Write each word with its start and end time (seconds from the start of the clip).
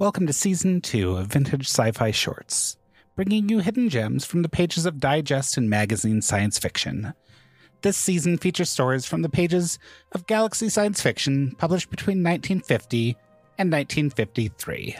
Welcome 0.00 0.26
to 0.28 0.32
Season 0.32 0.80
2 0.80 1.14
of 1.18 1.26
Vintage 1.26 1.68
Sci 1.68 1.92
Fi 1.92 2.10
Shorts, 2.10 2.78
bringing 3.16 3.50
you 3.50 3.58
hidden 3.58 3.90
gems 3.90 4.24
from 4.24 4.40
the 4.40 4.48
pages 4.48 4.86
of 4.86 4.98
digest 4.98 5.58
and 5.58 5.68
magazine 5.68 6.22
science 6.22 6.58
fiction. 6.58 7.12
This 7.82 7.98
season 7.98 8.38
features 8.38 8.70
stories 8.70 9.04
from 9.04 9.20
the 9.20 9.28
pages 9.28 9.78
of 10.12 10.26
Galaxy 10.26 10.70
Science 10.70 11.02
Fiction 11.02 11.54
published 11.58 11.90
between 11.90 12.24
1950 12.24 13.10
and 13.58 13.70
1953. 13.70 14.96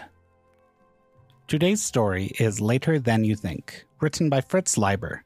Today's 1.49 1.83
story 1.83 2.27
is 2.39 2.61
Later 2.61 2.99
Than 2.99 3.25
You 3.25 3.37
Think, 3.37 3.87
written 4.01 4.29
by 4.29 4.43
Fritz 4.43 4.77
Leiber. 4.77 5.25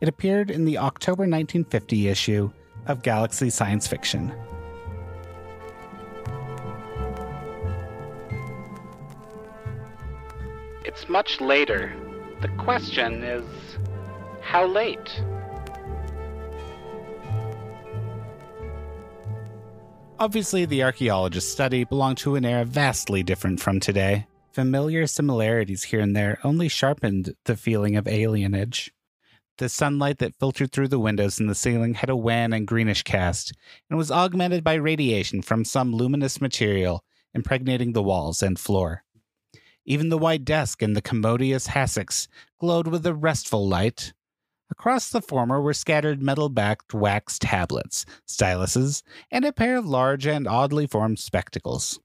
It 0.00 0.08
appeared 0.08 0.52
in 0.52 0.64
the 0.64 0.78
October 0.78 1.22
1950 1.22 2.06
issue 2.06 2.52
of 2.86 3.02
Galaxy 3.02 3.50
Science 3.50 3.88
Fiction. 3.88 4.32
It's 10.84 11.08
much 11.08 11.40
later. 11.40 11.92
The 12.40 12.48
question 12.48 13.22
is 13.22 13.44
how 14.40 14.66
late? 14.66 15.22
Obviously, 20.18 20.64
the 20.64 20.82
archaeologist's 20.82 21.52
study 21.52 21.84
belonged 21.84 22.18
to 22.18 22.34
an 22.34 22.44
era 22.44 22.64
vastly 22.64 23.22
different 23.22 23.60
from 23.60 23.78
today. 23.78 24.26
Familiar 24.52 25.06
similarities 25.06 25.84
here 25.84 26.00
and 26.00 26.16
there 26.16 26.38
only 26.44 26.68
sharpened 26.68 27.34
the 27.44 27.56
feeling 27.56 27.96
of 27.96 28.06
alienage. 28.06 28.90
The 29.58 29.68
sunlight 29.68 30.18
that 30.18 30.34
filtered 30.40 30.72
through 30.72 30.88
the 30.88 30.98
windows 30.98 31.38
in 31.38 31.46
the 31.46 31.54
ceiling 31.54 31.94
had 31.94 32.08
a 32.08 32.16
wan 32.16 32.54
and 32.54 32.66
greenish 32.66 33.02
cast, 33.02 33.52
and 33.88 33.98
was 33.98 34.10
augmented 34.10 34.64
by 34.64 34.74
radiation 34.74 35.42
from 35.42 35.64
some 35.64 35.92
luminous 35.92 36.40
material 36.40 37.04
impregnating 37.34 37.92
the 37.92 38.02
walls 38.02 38.42
and 38.42 38.58
floor. 38.58 39.04
Even 39.90 40.08
the 40.08 40.18
white 40.18 40.44
desk 40.44 40.82
and 40.82 40.94
the 40.94 41.02
commodious 41.02 41.66
hassocks 41.66 42.28
glowed 42.60 42.86
with 42.86 43.04
a 43.04 43.12
restful 43.12 43.68
light. 43.68 44.12
Across 44.70 45.10
the 45.10 45.20
former 45.20 45.60
were 45.60 45.74
scattered 45.74 46.22
metal 46.22 46.48
backed 46.48 46.94
wax 46.94 47.40
tablets, 47.40 48.06
styluses, 48.24 49.02
and 49.32 49.44
a 49.44 49.52
pair 49.52 49.76
of 49.76 49.86
large 49.86 50.28
and 50.28 50.46
oddly 50.46 50.86
formed 50.86 51.18
spectacles. 51.18 51.98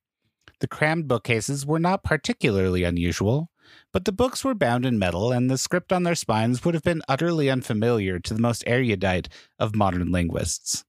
The 0.62 0.68
crammed 0.68 1.08
bookcases 1.08 1.64
were 1.64 1.78
not 1.78 2.04
particularly 2.04 2.84
unusual, 2.84 3.52
but 3.92 4.06
the 4.06 4.12
books 4.12 4.44
were 4.44 4.56
bound 4.56 4.84
in 4.84 4.98
metal, 4.98 5.32
and 5.32 5.48
the 5.48 5.56
script 5.56 5.94
on 5.94 6.02
their 6.02 6.16
spines 6.16 6.66
would 6.66 6.74
have 6.74 6.82
been 6.82 7.04
utterly 7.08 7.52
unfamiliar 7.52 8.18
to 8.18 8.34
the 8.34 8.42
most 8.42 8.64
erudite 8.66 9.30
of 9.60 9.76
modern 9.76 10.12
linguists. 10.12 10.86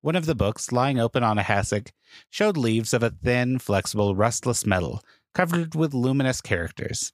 One 0.00 0.16
of 0.16 0.24
the 0.24 0.34
books, 0.34 0.72
lying 0.72 0.98
open 0.98 1.22
on 1.22 1.36
a 1.36 1.42
hassock, 1.42 1.90
showed 2.30 2.56
leaves 2.56 2.94
of 2.94 3.02
a 3.02 3.10
thin, 3.10 3.58
flexible, 3.58 4.16
rustless 4.16 4.64
metal 4.64 5.02
covered 5.38 5.76
with 5.76 5.94
luminous 5.94 6.40
characters. 6.40 7.12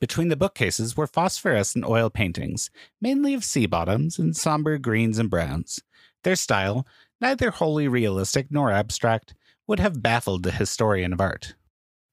Between 0.00 0.26
the 0.26 0.34
bookcases 0.34 0.96
were 0.96 1.06
phosphorescent 1.06 1.84
oil 1.84 2.10
paintings, 2.10 2.68
mainly 3.00 3.32
of 3.32 3.44
sea 3.44 3.64
bottoms 3.64 4.18
in 4.18 4.34
somber 4.34 4.76
greens 4.76 5.20
and 5.20 5.30
browns. 5.30 5.80
Their 6.24 6.34
style, 6.34 6.84
neither 7.20 7.52
wholly 7.52 7.86
realistic 7.86 8.48
nor 8.50 8.72
abstract, 8.72 9.34
would 9.68 9.78
have 9.78 10.02
baffled 10.02 10.42
the 10.42 10.50
historian 10.50 11.12
of 11.12 11.20
art. 11.20 11.54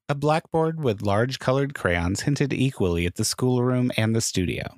A 0.07 0.13
blackboard 0.13 0.79
with 0.79 1.01
large 1.01 1.39
colored 1.39 1.73
crayons 1.73 2.21
hinted 2.21 2.53
equally 2.53 3.07
at 3.07 3.15
the 3.15 3.25
schoolroom 3.25 3.91
and 3.97 4.15
the 4.15 4.21
studio. 4.21 4.75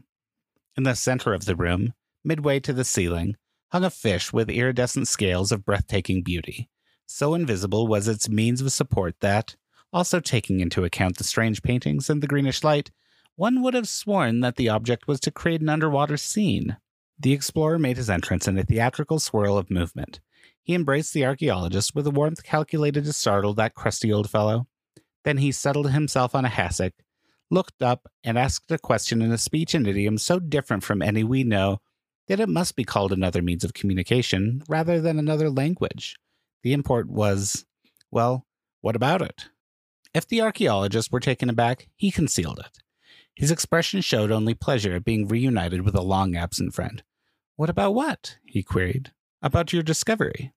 In 0.78 0.84
the 0.84 0.96
center 0.96 1.34
of 1.34 1.44
the 1.44 1.58
room, 1.58 1.94
midway 2.24 2.62
to 2.62 2.72
the 2.72 2.86
ceiling, 2.86 3.36
hung 3.74 3.84
a 3.84 3.90
fish 3.90 4.32
with 4.32 4.50
iridescent 4.50 5.10
scales 5.10 5.52
of 5.52 5.66
breathtaking 5.66 6.24
beauty. 6.24 6.70
So 7.06 7.34
invisible 7.34 7.86
was 7.86 8.08
its 8.08 8.30
means 8.30 8.62
of 8.62 8.72
support 8.72 9.16
that, 9.20 9.58
also 9.94 10.20
taking 10.20 10.60
into 10.60 10.84
account 10.84 11.18
the 11.18 11.24
strange 11.24 11.62
paintings 11.62 12.10
and 12.10 12.22
the 12.22 12.28
greenish 12.28 12.64
light, 12.64 12.92
one 13.36 13.62
would 13.62 13.74
have 13.74 13.88
sworn 13.88 14.40
that 14.42 14.56
the 14.56 14.70
object 14.70 15.08
was 15.08 15.20
to 15.22 15.32
create 15.32 15.62
an 15.62 15.70
underwater 15.70 16.18
scene. 16.18 16.78
The 17.20 17.34
explorer 17.34 17.80
made 17.80 17.98
his 17.98 18.10
entrance 18.10 18.48
in 18.48 18.58
a 18.58 18.64
theatrical 18.64 19.20
swirl 19.20 19.58
of 19.58 19.72
movement. 19.72 20.20
He 20.64 20.74
embraced 20.74 21.14
the 21.14 21.26
archaeologist 21.26 21.96
with 21.96 22.06
a 22.08 22.12
warmth 22.12 22.44
calculated 22.44 23.06
to 23.06 23.14
startle 23.14 23.54
that 23.54 23.74
crusty 23.74 24.12
old 24.12 24.30
fellow. 24.30 24.68
Then 25.24 25.38
he 25.38 25.52
settled 25.52 25.92
himself 25.92 26.36
on 26.36 26.46
a 26.46 26.50
hassock, 26.50 26.94
looked 27.50 27.82
up, 27.82 28.12
and 28.24 28.38
asked 28.38 28.72
a 28.72 28.78
question 28.78 29.22
in 29.22 29.32
a 29.32 29.38
speech 29.38 29.74
and 29.74 29.88
idiom 29.88 30.18
so 30.18 30.40
different 30.40 30.84
from 30.84 31.02
any 31.02 31.24
we 31.24 31.44
know 31.44 31.80
that 32.28 32.40
it 32.40 32.50
must 32.50 32.76
be 32.76 32.84
called 32.84 33.14
another 33.14 33.42
means 33.42 33.64
of 33.64 33.74
communication 33.74 34.62
rather 34.68 35.00
than 35.00 35.18
another 35.18 35.50
language. 35.50 36.18
The 36.64 36.74
import 36.74 37.08
was, 37.08 37.66
well, 38.12 38.46
what 38.82 38.96
about 38.96 39.22
it? 39.22 39.50
If 40.14 40.28
the 40.28 40.42
archaeologist 40.42 41.12
were 41.12 41.20
taken 41.20 41.50
aback, 41.50 41.88
he 41.96 42.12
concealed 42.12 42.60
it. 42.60 42.80
His 43.36 43.52
expression 43.52 44.02
showed 44.02 44.32
only 44.32 44.54
pleasure 44.54 44.96
at 44.96 45.06
being 45.06 45.28
reunited 45.28 45.82
with 45.82 45.96
a 45.96 46.02
long 46.02 46.36
absent 46.36 46.74
friend. 46.74 47.04
What 47.56 47.70
about 47.70 47.94
what? 47.94 48.38
he 48.44 48.64
queried. 48.64 49.12
About 49.42 49.74
your 49.74 49.84
discovery. 49.84 50.54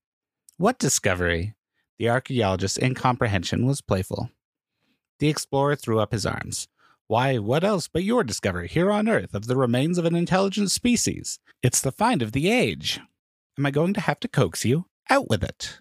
What 0.57 0.79
discovery? 0.79 1.55
The 1.99 2.09
archaeologist's 2.09 2.79
incomprehension 2.79 3.67
was 3.67 3.83
playful. 3.83 4.31
The 5.19 5.29
explorer 5.29 5.77
threw 5.77 6.01
up 6.01 6.13
his 6.13 6.25
arms. 6.25 6.69
Why, 7.07 7.39
what 7.39 7.65
else 7.65 7.89
but 7.89 8.05
your 8.05 8.25
discovery 8.25 8.69
here 8.69 8.91
on 8.91 9.09
Earth 9.09 9.35
of 9.35 9.47
the 9.47 9.57
remains 9.57 9.99
of 9.99 10.05
an 10.05 10.15
intelligent 10.15 10.71
species? 10.71 11.39
It's 11.63 11.81
the 11.81 11.93
find 11.93 12.23
of 12.23 12.33
the 12.33 12.51
age. 12.51 13.01
Am 13.59 13.67
I 13.67 13.71
going 13.71 13.93
to 13.95 14.01
have 14.01 14.21
to 14.21 14.29
coax 14.29 14.65
you? 14.65 14.87
Out 15.11 15.29
with 15.29 15.43
it. 15.43 15.81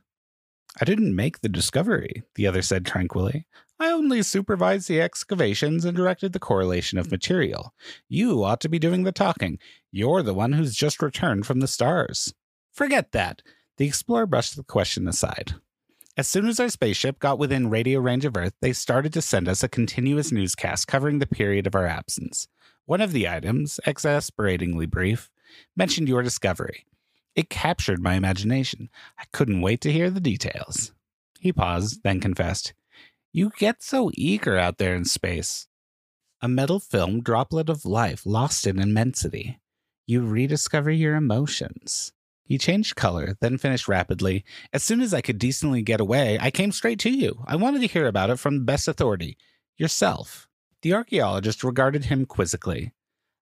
I 0.80 0.86
didn't 0.86 1.16
make 1.16 1.42
the 1.42 1.50
discovery, 1.50 2.24
the 2.36 2.48
other 2.48 2.62
said 2.62 2.86
tranquilly. 2.86 3.46
I 3.80 3.92
only 3.92 4.22
supervised 4.24 4.88
the 4.88 5.02
excavations 5.02 5.86
and 5.86 5.96
directed 5.96 6.34
the 6.34 6.40
correlation 6.40 6.98
of 7.00 7.12
material. 7.12 7.74
You 8.08 8.44
ought 8.44 8.60
to 8.62 8.70
be 8.70 8.78
doing 8.78 9.04
the 9.04 9.12
talking. 9.12 9.58
You're 9.92 10.22
the 10.22 10.34
one 10.34 10.54
who's 10.54 10.76
just 10.76 11.02
returned 11.02 11.46
from 11.46 11.62
the 11.62 11.68
stars. 11.68 12.34
Forget 12.74 13.14
that. 13.14 13.42
The 13.78 13.88
explorer 13.88 14.26
brushed 14.26 14.58
the 14.58 14.64
question 14.64 15.08
aside. 15.08 15.56
As 16.18 16.28
soon 16.28 16.50
as 16.50 16.60
our 16.60 16.68
spaceship 16.68 17.20
got 17.20 17.40
within 17.40 17.70
radio 17.70 18.00
range 18.02 18.26
of 18.26 18.36
Earth, 18.36 18.54
they 18.60 18.74
started 18.74 19.14
to 19.14 19.22
send 19.22 19.48
us 19.48 19.64
a 19.64 19.70
continuous 19.70 20.34
newscast 20.34 20.86
covering 20.86 21.20
the 21.20 21.26
period 21.26 21.66
of 21.66 21.76
our 21.76 21.88
absence. 21.88 22.50
One 22.86 23.00
of 23.00 23.14
the 23.14 23.30
items, 23.30 23.80
exasperatingly 23.86 24.86
brief, 24.86 25.30
mentioned 25.78 26.10
your 26.10 26.22
discovery. 26.22 26.86
It 27.36 27.50
captured 27.50 28.02
my 28.02 28.16
imagination. 28.16 28.90
I 29.18 29.26
couldn't 29.32 29.62
wait 29.62 29.82
to 29.82 29.92
hear 29.92 30.10
the 30.10 30.20
details. 30.20 30.94
He 31.40 31.54
paused, 31.54 32.04
then 32.04 32.20
confessed, 32.20 32.74
You 33.32 33.52
get 33.58 33.82
so 33.82 34.12
eager 34.14 34.58
out 34.58 34.78
there 34.78 34.96
in 34.96 35.06
space. 35.06 35.68
A 36.42 36.48
metal 36.48 36.80
film 36.80 37.22
droplet 37.22 37.70
of 37.70 37.86
life 37.86 38.26
lost 38.26 38.66
in 38.66 38.80
immensity. 38.80 39.60
You 40.08 40.26
rediscover 40.26 40.92
your 40.92 41.16
emotions. 41.16 42.14
He 42.44 42.58
changed 42.58 42.96
color, 42.96 43.38
then 43.42 43.60
finished 43.60 43.88
rapidly. 43.88 44.44
As 44.74 44.84
soon 44.84 45.02
as 45.02 45.14
I 45.14 45.22
could 45.22 45.38
decently 45.38 45.84
get 45.84 46.02
away, 46.02 46.40
I 46.42 46.50
came 46.50 46.72
straight 46.72 47.00
to 47.02 47.12
you. 47.12 47.44
I 47.46 47.56
wanted 47.56 47.82
to 47.82 47.88
hear 47.88 48.08
about 48.08 48.32
it 48.32 48.40
from 48.40 48.56
the 48.58 48.66
best 48.66 48.88
authority 48.88 49.38
yourself. 49.78 50.48
The 50.82 50.94
archaeologist 50.94 51.64
regarded 51.64 52.06
him 52.06 52.26
quizzically. 52.26 52.92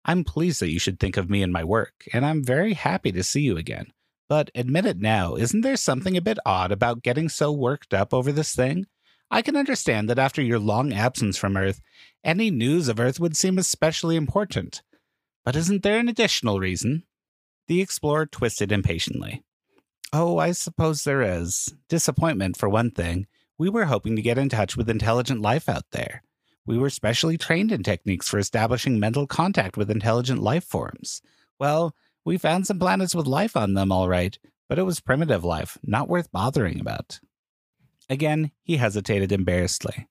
I'm 0.07 0.23
pleased 0.23 0.61
that 0.61 0.71
you 0.71 0.79
should 0.79 1.01
think 1.01 1.17
of 1.17 1.29
me 1.29 1.43
and 1.43 1.53
my 1.53 1.65
work, 1.65 2.05
and 2.13 2.25
I'm 2.25 2.45
very 2.45 2.75
happy 2.75 3.11
to 3.11 3.25
see 3.25 3.41
you 3.41 3.57
again. 3.57 3.89
But 4.29 4.53
admit 4.55 4.87
it 4.87 5.01
now, 5.01 5.35
isn't 5.35 5.63
there 5.63 5.77
something 5.77 6.17
a 6.17 6.23
bit 6.23 6.39
odd 6.47 6.71
about 6.71 7.03
getting 7.03 7.29
so 7.29 7.51
worked 7.51 7.93
up 7.93 8.15
over 8.15 8.31
this 8.31 8.55
thing? 8.55 8.87
I 9.33 9.43
can 9.43 9.57
understand 9.57 10.09
that 10.09 10.19
after 10.19 10.41
your 10.41 10.61
long 10.61 10.93
absence 10.93 11.37
from 11.37 11.57
Earth, 11.57 11.81
any 12.23 12.53
news 12.53 12.89
of 12.89 13.01
Earth 13.01 13.19
would 13.19 13.37
seem 13.37 13.59
especially 13.59 14.15
important. 14.15 14.83
But 15.45 15.57
isn't 15.57 15.83
there 15.83 15.99
an 15.99 16.09
additional 16.09 16.61
reason? 16.61 17.03
The 17.67 17.81
explorer 17.81 18.27
twisted 18.27 18.71
impatiently. 18.71 19.43
Oh, 20.13 20.39
I 20.39 20.53
suppose 20.53 21.03
there 21.03 21.23
is. 21.23 21.75
Disappointment, 21.89 22.57
for 22.57 22.69
one 22.69 22.93
thing. 22.93 23.27
We 23.59 23.69
were 23.69 23.87
hoping 23.87 24.15
to 24.15 24.23
get 24.23 24.39
in 24.39 24.49
touch 24.49 24.77
with 24.77 24.89
intelligent 24.89 25.43
life 25.43 25.69
out 25.69 25.87
there. 25.91 26.23
We 26.67 26.79
were 26.79 26.91
specially 26.91 27.39
trained 27.39 27.71
in 27.71 27.85
techniques 27.85 28.29
for 28.29 28.39
establishing 28.39 28.99
mental 28.99 29.27
contact 29.27 29.77
with 29.77 29.91
intelligent 29.91 30.43
life 30.43 30.65
forms. 30.65 31.23
Well, 31.61 31.95
we 32.25 32.39
found 32.39 32.67
some 32.67 32.81
planets 32.81 33.15
with 33.15 33.29
life 33.29 33.57
on 33.57 33.75
them, 33.75 33.93
all 33.93 34.09
right, 34.09 34.37
but 34.69 34.79
it 34.79 34.83
was 34.83 34.99
primitive 34.99 35.45
life, 35.45 35.79
not 35.85 36.09
worth 36.09 36.33
bothering 36.33 36.81
about. 36.81 37.21
Again, 38.11 38.51
he 38.63 38.79
hesitated 38.79 39.31
embarrassedly. 39.31 40.09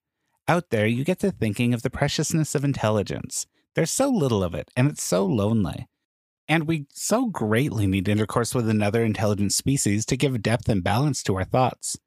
Out 0.48 0.69
there, 0.69 0.88
you 0.88 1.04
get 1.04 1.19
to 1.19 1.31
thinking 1.31 1.74
of 1.74 1.81
the 1.81 1.90
preciousness 1.90 2.56
of 2.56 2.63
intelligence. 2.63 3.48
There's 3.74 3.92
so 3.92 4.10
little 4.10 4.44
of 4.44 4.56
it, 4.56 4.72
and 4.78 4.90
it's 4.90 5.04
so 5.04 5.25
lonely. 5.25 5.90
And 6.48 6.68
we 6.68 6.86
so 6.94 7.28
greatly 7.28 7.88
need 7.88 8.07
intercourse 8.07 8.56
with 8.56 8.69
another 8.69 9.04
intelligent 9.04 9.52
species 9.52 10.06
to 10.06 10.16
give 10.16 10.42
depth 10.42 10.69
and 10.69 10.84
balance 10.84 11.22
to 11.24 11.36
our 11.36 11.44
thoughts. 11.44 11.98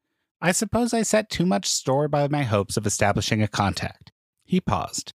I 0.41 0.53
suppose 0.53 0.93
I 0.93 1.03
set 1.03 1.29
too 1.29 1.45
much 1.45 1.67
store 1.67 2.07
by 2.07 2.27
my 2.29 2.43
hopes 2.43 2.77
of 2.77 2.87
establishing 2.87 3.43
a 3.43 3.47
contact. 3.47 4.11
He 4.49 4.59
paused. 4.59 5.13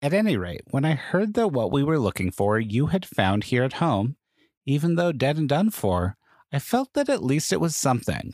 At 0.00 0.14
any 0.14 0.34
rate, 0.34 0.62
when 0.70 0.86
I 0.86 0.94
heard 0.94 1.34
that 1.34 1.48
what 1.48 1.70
we 1.70 1.84
were 1.84 1.98
looking 1.98 2.30
for 2.30 2.58
you 2.58 2.86
had 2.86 3.04
found 3.04 3.44
here 3.44 3.64
at 3.64 3.74
home, 3.74 4.16
even 4.64 4.94
though 4.94 5.12
dead 5.12 5.36
and 5.36 5.46
done 5.46 5.68
for, 5.68 6.16
I 6.50 6.58
felt 6.58 6.94
that 6.94 7.10
at 7.10 7.22
least 7.22 7.52
it 7.52 7.60
was 7.60 7.76
something. 7.76 8.32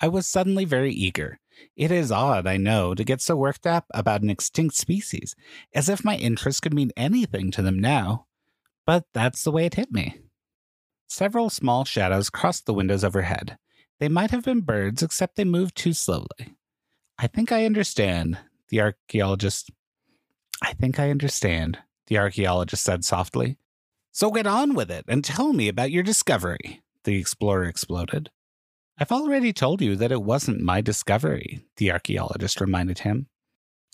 I 0.00 0.06
was 0.06 0.28
suddenly 0.28 0.64
very 0.64 0.92
eager. 0.92 1.40
It 1.74 1.90
is 1.90 2.12
odd, 2.12 2.46
I 2.46 2.56
know, 2.56 2.94
to 2.94 3.02
get 3.02 3.20
so 3.20 3.34
worked 3.34 3.66
up 3.66 3.86
about 3.92 4.22
an 4.22 4.30
extinct 4.30 4.76
species, 4.76 5.34
as 5.74 5.88
if 5.88 6.04
my 6.04 6.14
interest 6.18 6.62
could 6.62 6.72
mean 6.72 6.92
anything 6.96 7.50
to 7.50 7.60
them 7.60 7.80
now. 7.80 8.26
But 8.86 9.06
that's 9.12 9.42
the 9.42 9.50
way 9.50 9.66
it 9.66 9.74
hit 9.74 9.90
me. 9.90 10.20
Several 11.08 11.50
small 11.50 11.84
shadows 11.84 12.30
crossed 12.30 12.66
the 12.66 12.74
windows 12.74 13.02
overhead. 13.02 13.58
They 13.98 14.08
might 14.08 14.30
have 14.30 14.44
been 14.44 14.60
birds, 14.60 15.02
except 15.02 15.34
they 15.34 15.44
moved 15.44 15.74
too 15.74 15.94
slowly. 15.94 16.54
I 17.18 17.26
think 17.26 17.50
I 17.50 17.64
understand, 17.64 18.38
the 18.68 18.80
archaeologist. 18.80 19.70
I 20.62 20.72
think 20.72 20.98
I 20.98 21.10
understand, 21.10 21.78
the 22.06 22.18
archaeologist 22.18 22.84
said 22.84 23.04
softly. 23.04 23.58
So 24.12 24.30
get 24.30 24.46
on 24.46 24.74
with 24.74 24.90
it 24.90 25.04
and 25.08 25.24
tell 25.24 25.52
me 25.52 25.68
about 25.68 25.90
your 25.90 26.02
discovery, 26.02 26.82
the 27.04 27.16
explorer 27.16 27.64
exploded. 27.64 28.30
I've 28.96 29.10
already 29.10 29.52
told 29.52 29.82
you 29.82 29.96
that 29.96 30.12
it 30.12 30.22
wasn't 30.22 30.60
my 30.60 30.80
discovery, 30.80 31.64
the 31.78 31.90
archaeologist 31.90 32.60
reminded 32.60 33.00
him. 33.00 33.26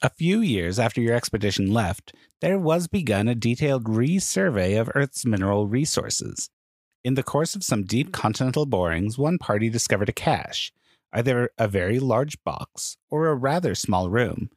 A 0.03 0.11
few 0.11 0.41
years 0.41 0.79
after 0.79 1.01
your 1.01 1.15
expedition 1.15 1.73
left, 1.73 2.15
there 2.41 2.59
was 2.59 2.87
begun 2.87 3.29
a 3.29 3.35
detailed 3.35 3.85
resurvey 3.85 4.81
of 4.81 4.91
Earth's 4.95 5.25
mineral 5.25 5.67
resources. 5.67 6.51
In 7.03 7.15
the 7.15 7.23
course 7.23 7.55
of 7.55 7.65
some 7.65 7.85
deep 7.85 8.13
continental 8.13 8.67
borings, 8.67 9.17
one 9.17 9.39
party 9.39 9.71
discovered 9.71 10.11
a 10.11 10.13
cache, 10.13 10.73
either 11.13 11.51
a 11.59 11.67
very 11.67 11.99
large 11.99 12.43
box 12.45 12.99
or 13.11 13.29
a 13.29 13.35
rather 13.35 13.75
small 13.75 14.11
room, 14.11 14.51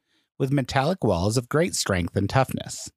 with 0.43 0.51
metallic 0.51 1.05
walls 1.05 1.37
of 1.37 1.47
great 1.47 1.73
strength 1.73 2.17
and 2.17 2.29
toughness. 2.29 2.91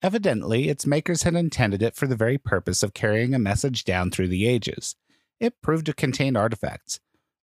Evidently, 0.00 0.68
its 0.68 0.86
makers 0.86 1.24
had 1.24 1.34
intended 1.34 1.82
it 1.82 1.96
for 1.96 2.06
the 2.06 2.14
very 2.14 2.38
purpose 2.38 2.84
of 2.84 2.94
carrying 2.94 3.34
a 3.34 3.38
message 3.40 3.82
down 3.82 4.12
through 4.12 4.28
the 4.28 4.46
ages, 4.46 4.94
it 5.40 5.60
proved 5.60 5.86
to 5.86 5.92
contain 5.92 6.36
artifacts, 6.36 7.00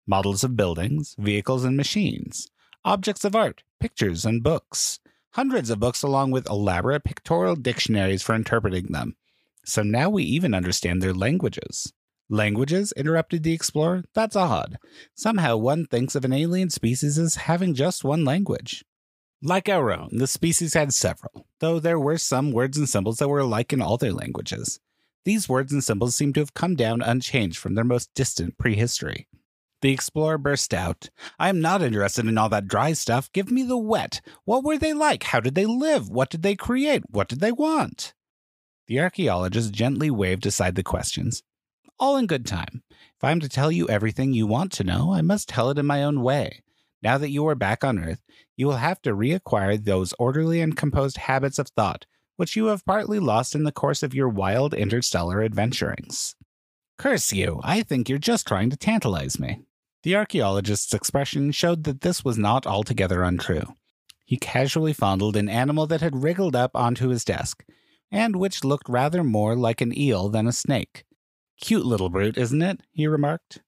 models 0.07 0.45
of 0.45 0.57
buildings, 0.57 1.17
vehicles, 1.19 1.65
and 1.65 1.77
machines, 1.77 2.49
objects 2.85 3.25
of 3.25 3.35
art, 3.35 3.65
pictures, 3.81 4.25
and 4.25 4.45
books. 4.45 5.01
Hundreds 5.33 5.69
of 5.69 5.81
books, 5.81 6.05
along 6.05 6.31
with 6.31 6.49
elaborate 6.49 7.03
pictorial 7.03 7.57
dictionaries 7.57 8.23
for 8.23 8.37
interpreting 8.37 8.87
them. 8.93 9.17
So 9.65 9.83
now 9.83 10.11
we 10.11 10.23
even 10.23 10.55
understand 10.55 11.03
their 11.03 11.13
languages. 11.13 11.93
Languages? 12.29 12.93
interrupted 12.97 13.43
the 13.43 13.53
explorer. 13.53 14.05
That's 14.15 14.37
odd. 14.37 14.79
Somehow 15.17 15.57
one 15.57 15.87
thinks 15.87 16.15
of 16.15 16.25
an 16.25 16.33
alien 16.33 16.71
species 16.71 17.19
as 17.19 17.35
having 17.35 17.75
just 17.75 18.05
one 18.05 18.25
language. 18.25 18.85
Like 19.47 19.69
our 19.69 19.93
own, 19.93 20.09
the 20.11 20.27
species 20.27 20.73
had 20.73 20.95
several, 20.95 21.47
though 21.61 21.79
there 21.79 22.01
were 22.01 22.17
some 22.17 22.51
words 22.51 22.79
and 22.79 22.89
symbols 22.89 23.19
that 23.19 23.29
were 23.29 23.41
alike 23.41 23.75
in 23.75 23.83
all 23.83 23.99
their 23.99 24.11
languages. 24.11 24.81
These 25.27 25.51
words 25.51 25.71
and 25.71 25.85
symbols 25.85 26.17
seem 26.17 26.33
to 26.33 26.41
have 26.41 26.55
come 26.55 26.77
down 26.77 27.03
unchanged 27.03 27.59
from 27.59 27.75
their 27.75 27.85
most 27.85 28.09
distant 28.15 28.57
prehistory. 28.57 29.29
The 29.83 29.93
explorer 29.93 30.39
burst 30.39 30.73
out. 30.73 31.11
I 31.39 31.51
am 31.51 31.61
not 31.61 31.83
interested 31.83 32.27
in 32.27 32.39
all 32.39 32.49
that 32.49 32.69
dry 32.69 32.95
stuff. 32.95 33.31
Give 33.33 33.51
me 33.51 33.63
the 33.65 33.77
wet. 33.77 34.23
What 34.47 34.65
were 34.65 34.79
they 34.79 34.95
like? 34.95 35.25
How 35.25 35.41
did 35.41 35.55
they 35.55 35.67
live? 35.67 36.09
What 36.09 36.31
did 36.31 36.43
they 36.43 36.57
create? 36.57 37.03
What 37.11 37.29
did 37.29 37.41
they 37.41 37.53
want? 37.53 38.15
The 38.87 38.99
archaeologist 38.99 39.75
gently 39.75 40.11
waved 40.11 40.47
aside 40.47 40.75
the 40.75 40.83
questions. 40.83 41.43
All 42.01 42.17
in 42.17 42.27
good 42.27 42.47
time. 42.47 42.83
If 42.91 43.23
I 43.23 43.31
am 43.31 43.41
to 43.41 43.51
tell 43.51 43.71
you 43.71 43.91
everything 43.91 44.33
you 44.33 44.47
want 44.47 44.73
to 44.73 44.85
know, 44.85 45.13
I 45.13 45.21
must 45.21 45.51
tell 45.51 45.69
it 45.69 45.77
in 45.77 45.85
my 45.85 46.03
own 46.03 46.23
way. 46.23 46.63
Now 47.05 47.19
that 47.19 47.31
you 47.31 47.47
are 47.47 47.55
back 47.55 47.85
on 47.85 47.99
Earth, 47.99 48.23
you 48.57 48.67
will 48.67 48.77
have 48.77 49.01
to 49.03 49.15
reacquire 49.15 49.83
those 49.83 50.15
orderly 50.19 50.61
and 50.61 50.77
composed 50.77 51.19
habits 51.19 51.59
of 51.61 51.69
thought 51.69 52.07
which 52.37 52.57
you 52.57 52.67
have 52.67 52.85
partly 52.85 53.19
lost 53.19 53.55
in 53.55 53.65
the 53.65 53.73
course 53.73 54.03
of 54.03 54.15
your 54.15 54.29
wild 54.29 54.75
interstellar 54.75 55.49
adventurings. 55.49 56.35
Curse 56.99 57.33
you, 57.33 57.61
I 57.63 57.83
think 57.83 58.09
you're 58.09 58.19
just 58.19 58.47
trying 58.47 58.71
to 58.71 58.77
tantalize 58.77 59.39
me. 59.39 59.61
The 60.03 60.17
archaeologist's 60.17 60.95
expression 60.95 61.51
showed 61.53 61.85
that 61.85 62.03
this 62.03 62.25
was 62.25 62.39
not 62.39 62.67
altogether 62.67 63.23
untrue. 63.23 63.75
He 64.25 64.37
casually 64.37 64.93
fondled 64.93 65.37
an 65.37 65.49
animal 65.49 65.87
that 65.87 66.01
had 66.01 66.23
wriggled 66.23 66.57
up 66.57 66.73
onto 66.75 67.09
his 67.09 67.25
desk, 67.25 67.65
and 68.11 68.37
which 68.37 68.65
looked 68.65 68.89
rather 68.89 69.25
more 69.25 69.57
like 69.57 69.81
an 69.81 69.97
eel 69.97 70.29
than 70.29 70.47
a 70.47 70.53
snake. 70.53 71.05
Cute 71.61 71.87
little 71.87 72.11
brute, 72.11 72.37
isn't 72.37 72.63
it? 72.63 72.81
he 72.93 73.07
remarked. 73.07 73.61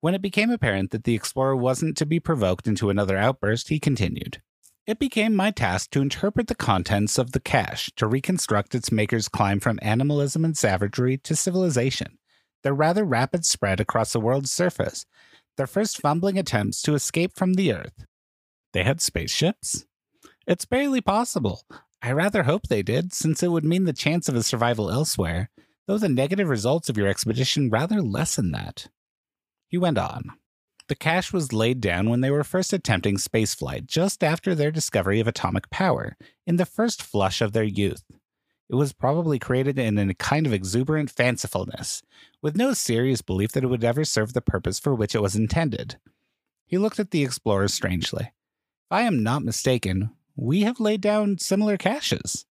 When 0.00 0.14
it 0.14 0.22
became 0.22 0.50
apparent 0.50 0.90
that 0.92 1.04
the 1.04 1.14
explorer 1.14 1.54
wasn't 1.54 1.96
to 1.98 2.06
be 2.06 2.20
provoked 2.20 2.66
into 2.66 2.88
another 2.88 3.18
outburst, 3.18 3.68
he 3.68 3.78
continued. 3.78 4.40
It 4.86 4.98
became 4.98 5.36
my 5.36 5.50
task 5.50 5.90
to 5.90 6.00
interpret 6.00 6.46
the 6.46 6.54
contents 6.54 7.18
of 7.18 7.32
the 7.32 7.40
cache 7.40 7.90
to 7.96 8.06
reconstruct 8.06 8.74
its 8.74 8.90
maker's 8.90 9.28
climb 9.28 9.60
from 9.60 9.78
animalism 9.82 10.44
and 10.44 10.56
savagery 10.56 11.18
to 11.18 11.36
civilization, 11.36 12.18
their 12.62 12.72
rather 12.72 13.04
rapid 13.04 13.44
spread 13.44 13.78
across 13.78 14.12
the 14.12 14.20
world's 14.20 14.50
surface, 14.50 15.04
their 15.56 15.66
first 15.66 16.00
fumbling 16.00 16.38
attempts 16.38 16.80
to 16.82 16.94
escape 16.94 17.36
from 17.36 17.54
the 17.54 17.72
Earth. 17.72 18.06
They 18.72 18.84
had 18.84 19.02
spaceships? 19.02 19.84
It's 20.46 20.64
barely 20.64 21.02
possible. 21.02 21.62
I 22.02 22.12
rather 22.12 22.44
hope 22.44 22.68
they 22.68 22.82
did, 22.82 23.12
since 23.12 23.42
it 23.42 23.50
would 23.50 23.64
mean 23.64 23.84
the 23.84 23.92
chance 23.92 24.28
of 24.28 24.34
a 24.34 24.42
survival 24.42 24.90
elsewhere, 24.90 25.50
though 25.86 25.98
the 25.98 26.08
negative 26.08 26.48
results 26.48 26.88
of 26.88 26.96
your 26.96 27.06
expedition 27.06 27.68
rather 27.68 28.00
lessen 28.00 28.52
that. 28.52 28.88
He 29.70 29.78
went 29.78 29.98
on. 29.98 30.32
The 30.88 30.96
cache 30.96 31.32
was 31.32 31.52
laid 31.52 31.80
down 31.80 32.10
when 32.10 32.20
they 32.20 32.30
were 32.32 32.42
first 32.42 32.72
attempting 32.72 33.16
spaceflight, 33.16 33.86
just 33.86 34.24
after 34.24 34.52
their 34.52 34.72
discovery 34.72 35.20
of 35.20 35.28
atomic 35.28 35.70
power, 35.70 36.16
in 36.44 36.56
the 36.56 36.66
first 36.66 37.00
flush 37.00 37.40
of 37.40 37.52
their 37.52 37.62
youth. 37.62 38.02
It 38.68 38.74
was 38.74 38.92
probably 38.92 39.38
created 39.38 39.78
in 39.78 39.96
a 39.98 40.14
kind 40.14 40.44
of 40.46 40.52
exuberant 40.52 41.14
fancifulness, 41.14 42.02
with 42.42 42.56
no 42.56 42.72
serious 42.72 43.22
belief 43.22 43.52
that 43.52 43.62
it 43.62 43.68
would 43.68 43.84
ever 43.84 44.04
serve 44.04 44.32
the 44.32 44.40
purpose 44.40 44.80
for 44.80 44.92
which 44.92 45.14
it 45.14 45.22
was 45.22 45.36
intended. 45.36 45.98
He 46.66 46.76
looked 46.76 46.98
at 46.98 47.12
the 47.12 47.22
explorers 47.22 47.72
strangely. 47.72 48.24
If 48.24 48.90
I 48.90 49.02
am 49.02 49.22
not 49.22 49.44
mistaken, 49.44 50.10
we 50.34 50.62
have 50.62 50.80
laid 50.80 51.00
down 51.00 51.38
similar 51.38 51.76
caches. 51.76 52.44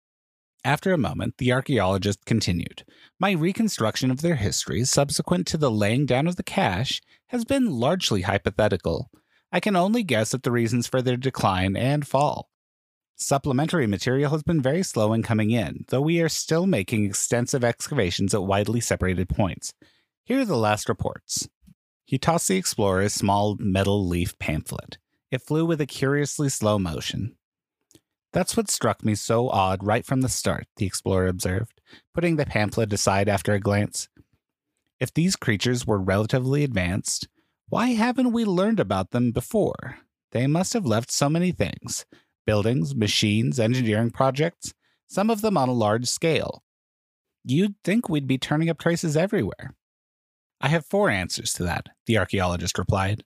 After 0.65 0.91
a 0.91 0.97
moment, 0.97 1.37
the 1.37 1.53
archaeologist 1.53 2.25
continued 2.25 2.83
My 3.19 3.31
reconstruction 3.31 4.11
of 4.11 4.21
their 4.21 4.35
history 4.35 4.83
subsequent 4.83 5.47
to 5.47 5.57
the 5.57 5.71
laying 5.71 6.05
down 6.05 6.27
of 6.27 6.35
the 6.35 6.43
cache 6.43 7.01
has 7.27 7.45
been 7.45 7.79
largely 7.79 8.23
hypothetical. 8.23 9.09
I 9.51 9.61
can 9.61 9.75
only 9.75 10.03
guess 10.03 10.33
at 10.33 10.43
the 10.43 10.51
reasons 10.51 10.85
for 10.85 11.01
their 11.01 11.17
decline 11.17 11.77
and 11.77 12.05
fall. 12.05 12.49
Supplementary 13.15 13.87
material 13.87 14.31
has 14.31 14.43
been 14.43 14.61
very 14.61 14.83
slow 14.83 15.13
in 15.13 15.23
coming 15.23 15.51
in, 15.51 15.85
though 15.89 16.01
we 16.01 16.21
are 16.21 16.29
still 16.29 16.67
making 16.67 17.05
extensive 17.05 17.63
excavations 17.63 18.33
at 18.33 18.43
widely 18.43 18.81
separated 18.81 19.29
points. 19.29 19.73
Here 20.23 20.41
are 20.41 20.45
the 20.45 20.57
last 20.57 20.87
reports. 20.89 21.49
He 22.05 22.17
tossed 22.17 22.47
the 22.47 22.57
explorer 22.57 23.01
a 23.01 23.09
small 23.09 23.55
metal 23.59 24.05
leaf 24.07 24.37
pamphlet. 24.39 24.97
It 25.31 25.41
flew 25.41 25.65
with 25.65 25.81
a 25.81 25.85
curiously 25.85 26.49
slow 26.49 26.79
motion. 26.79 27.35
That's 28.31 28.55
what 28.55 28.69
struck 28.69 29.03
me 29.03 29.15
so 29.15 29.49
odd 29.49 29.83
right 29.83 30.05
from 30.05 30.21
the 30.21 30.29
start, 30.29 30.67
the 30.77 30.85
explorer 30.85 31.27
observed, 31.27 31.81
putting 32.13 32.35
the 32.35 32.45
pamphlet 32.45 32.93
aside 32.93 33.27
after 33.27 33.53
a 33.53 33.59
glance. 33.59 34.07
If 34.99 35.13
these 35.13 35.35
creatures 35.35 35.87
were 35.87 35.99
relatively 35.99 36.63
advanced, 36.63 37.27
why 37.69 37.89
haven't 37.89 38.31
we 38.31 38.45
learned 38.45 38.79
about 38.79 39.11
them 39.11 39.31
before? 39.31 39.99
They 40.31 40.45
must 40.45 40.73
have 40.73 40.85
left 40.85 41.11
so 41.11 41.29
many 41.29 41.51
things 41.51 42.05
buildings, 42.45 42.95
machines, 42.95 43.59
engineering 43.59 44.09
projects, 44.09 44.73
some 45.07 45.29
of 45.29 45.41
them 45.41 45.55
on 45.55 45.69
a 45.69 45.73
large 45.73 46.07
scale. 46.07 46.63
You'd 47.43 47.75
think 47.83 48.09
we'd 48.09 48.27
be 48.27 48.39
turning 48.39 48.69
up 48.69 48.79
traces 48.79 49.15
everywhere. 49.15 49.75
I 50.59 50.67
have 50.69 50.85
four 50.85 51.09
answers 51.09 51.53
to 51.53 51.63
that, 51.63 51.89
the 52.05 52.17
archaeologist 52.17 52.77
replied. 52.77 53.23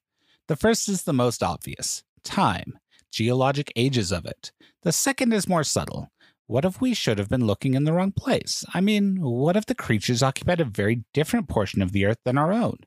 The 0.48 0.58
first 0.58 0.90
is 0.90 1.04
the 1.04 1.14
most 1.14 1.42
obvious 1.42 2.04
time, 2.24 2.78
geologic 3.14 3.72
ages 3.76 4.12
of 4.12 4.26
it. 4.26 4.52
The 4.82 4.92
second 4.92 5.34
is 5.34 5.48
more 5.48 5.64
subtle. 5.64 6.12
What 6.48 6.66
if 6.66 6.82
we 6.82 6.94
should 6.94 7.20
have 7.20 7.30
been 7.30 7.46
looking 7.46 7.74
in 7.74 7.84
the 7.84 7.94
wrong 7.94 8.12
place? 8.12 8.66
I 8.74 8.82
mean, 8.82 9.22
what 9.22 9.56
if 9.56 9.66
the 9.66 9.76
creatures 9.76 10.22
occupied 10.22 10.60
a 10.60 10.66
very 10.66 11.06
different 11.14 11.48
portion 11.48 11.82
of 11.82 11.94
the 11.94 12.06
Earth 12.06 12.18
than 12.26 12.38
our 12.38 12.52
own? 12.52 12.78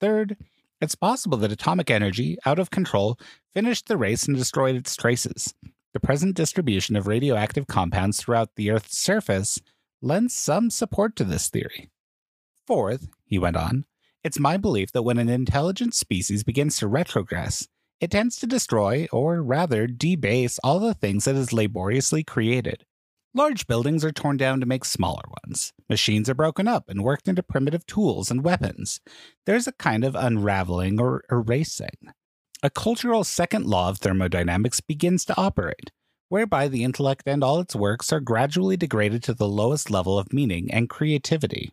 Third, 0.00 0.36
it's 0.80 0.94
possible 0.94 1.38
that 1.38 1.52
atomic 1.52 1.90
energy, 1.90 2.36
out 2.44 2.58
of 2.58 2.70
control, 2.70 3.18
finished 3.54 3.86
the 3.86 3.96
race 3.96 4.26
and 4.26 4.36
destroyed 4.36 4.76
its 4.76 4.96
traces. 4.96 5.54
The 5.94 6.00
present 6.00 6.36
distribution 6.36 6.96
of 6.96 7.06
radioactive 7.06 7.66
compounds 7.66 8.20
throughout 8.20 8.56
the 8.56 8.70
Earth's 8.70 8.98
surface 8.98 9.60
lends 10.02 10.34
some 10.34 10.70
support 10.70 11.16
to 11.16 11.24
this 11.24 11.48
theory. 11.48 11.90
Fourth, 12.66 13.08
he 13.24 13.38
went 13.38 13.56
on, 13.56 13.84
it's 14.22 14.38
my 14.38 14.58
belief 14.58 14.92
that 14.92 15.02
when 15.02 15.18
an 15.18 15.30
intelligent 15.30 15.94
species 15.94 16.44
begins 16.44 16.76
to 16.78 16.88
retrogress, 16.88 17.68
it 18.00 18.10
tends 18.10 18.36
to 18.36 18.46
destroy, 18.46 19.06
or 19.12 19.42
rather 19.42 19.86
debase, 19.86 20.58
all 20.64 20.80
the 20.80 20.94
things 20.94 21.26
it 21.26 21.36
has 21.36 21.52
laboriously 21.52 22.24
created. 22.24 22.84
Large 23.32 23.68
buildings 23.68 24.04
are 24.04 24.10
torn 24.10 24.36
down 24.36 24.58
to 24.58 24.66
make 24.66 24.84
smaller 24.84 25.22
ones. 25.44 25.72
Machines 25.88 26.28
are 26.28 26.34
broken 26.34 26.66
up 26.66 26.88
and 26.88 27.04
worked 27.04 27.28
into 27.28 27.44
primitive 27.44 27.86
tools 27.86 28.30
and 28.30 28.42
weapons. 28.42 29.00
There's 29.46 29.68
a 29.68 29.72
kind 29.72 30.02
of 30.02 30.16
unraveling 30.16 31.00
or 31.00 31.22
erasing. 31.30 32.12
A 32.62 32.70
cultural 32.70 33.22
second 33.22 33.66
law 33.66 33.88
of 33.88 33.98
thermodynamics 33.98 34.80
begins 34.80 35.24
to 35.26 35.40
operate, 35.40 35.92
whereby 36.28 36.66
the 36.66 36.82
intellect 36.82 37.22
and 37.26 37.44
all 37.44 37.60
its 37.60 37.76
works 37.76 38.12
are 38.12 38.20
gradually 38.20 38.76
degraded 38.76 39.22
to 39.24 39.34
the 39.34 39.48
lowest 39.48 39.90
level 39.90 40.18
of 40.18 40.32
meaning 40.32 40.72
and 40.72 40.90
creativity. 40.90 41.70